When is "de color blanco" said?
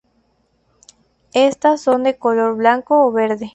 2.05-3.05